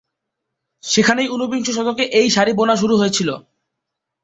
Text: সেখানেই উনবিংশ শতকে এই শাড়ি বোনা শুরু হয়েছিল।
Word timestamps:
সেখানেই 0.83 1.27
উনবিংশ 1.27 1.67
শতকে 1.69 2.03
এই 2.19 2.27
শাড়ি 2.29 2.51
বোনা 2.53 2.75
শুরু 2.75 2.95
হয়েছিল। 2.97 3.29